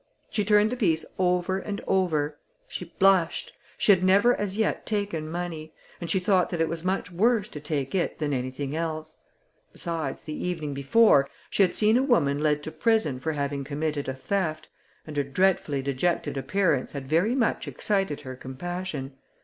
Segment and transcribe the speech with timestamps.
[0.31, 5.29] She turned the piece over and over: she blushed: she had never as yet taken
[5.29, 9.17] money, and she thought that it was much worse to take it than anything else.
[9.71, 14.07] Besides, the evening before, she had seen a woman led to prison for having committed
[14.09, 14.69] a theft,
[15.05, 19.13] and her dreadfully dejected appearance had very much excited her compassion.